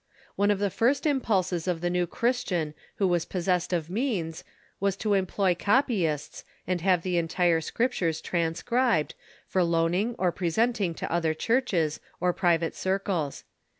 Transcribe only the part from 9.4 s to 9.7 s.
for